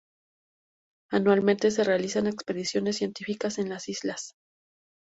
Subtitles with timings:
[1.11, 4.33] Anualmente se realizan expediciones científicas en las islas.